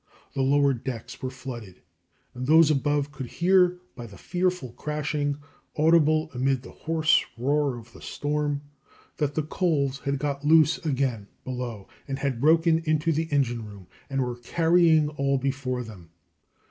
The 0.33 0.41
lower 0.41 0.73
decks 0.73 1.21
were 1.21 1.29
flooded, 1.29 1.83
and 2.33 2.47
those 2.47 2.71
above 2.71 3.11
could 3.11 3.27
hear 3.27 3.77
by 3.95 4.07
the 4.07 4.17
fearful 4.17 4.71
crashing 4.71 5.37
audible 5.77 6.31
amid 6.33 6.63
the 6.63 6.71
hoarse 6.71 7.23
roar 7.37 7.77
of 7.77 7.93
the 7.93 8.01
storm 8.01 8.63
that 9.17 9.35
the 9.35 9.43
coals 9.43 9.99
had 9.99 10.17
got 10.17 10.43
loose 10.43 10.83
again 10.83 11.27
below, 11.43 11.87
and 12.07 12.17
had 12.17 12.41
broken 12.41 12.79
into 12.79 13.11
the 13.11 13.31
engine 13.31 13.63
room, 13.63 13.85
and 14.09 14.23
were 14.25 14.37
carrying 14.37 15.07
all 15.09 15.37
before 15.37 15.83
them. 15.83 16.09